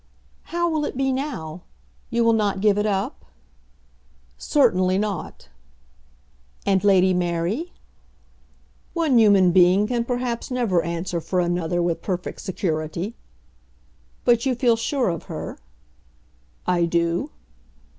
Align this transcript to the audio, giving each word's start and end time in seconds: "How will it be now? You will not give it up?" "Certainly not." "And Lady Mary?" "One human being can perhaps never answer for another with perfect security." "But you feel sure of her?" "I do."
"How 0.45 0.67
will 0.67 0.83
it 0.83 0.97
be 0.97 1.11
now? 1.11 1.61
You 2.09 2.23
will 2.23 2.33
not 2.33 2.59
give 2.59 2.79
it 2.79 2.87
up?" 2.87 3.23
"Certainly 4.35 4.97
not." 4.97 5.49
"And 6.65 6.83
Lady 6.83 7.13
Mary?" 7.13 7.71
"One 8.95 9.19
human 9.19 9.51
being 9.51 9.85
can 9.85 10.03
perhaps 10.03 10.49
never 10.49 10.81
answer 10.81 11.21
for 11.21 11.39
another 11.39 11.83
with 11.83 12.01
perfect 12.01 12.41
security." 12.41 13.13
"But 14.25 14.43
you 14.43 14.55
feel 14.55 14.75
sure 14.75 15.09
of 15.09 15.25
her?" 15.25 15.59
"I 16.65 16.85
do." 16.85 17.29